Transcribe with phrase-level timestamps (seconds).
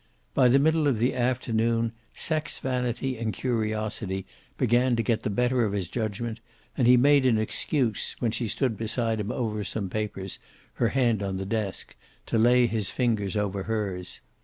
[0.33, 4.25] By the middle of the afternoon sex vanity and curiosity
[4.57, 6.39] began to get the better of his judgment,
[6.75, 10.39] and he made an excuse, when she stood beside him over some papers,
[10.81, 11.95] her hand on the desk,
[12.25, 14.21] to lay his fingers over hers.